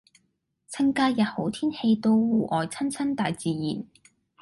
[0.67, 3.85] 趁假日好天氣到戶外親親大自然